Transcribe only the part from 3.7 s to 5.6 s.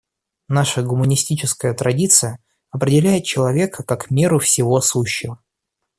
как меру всего сущего.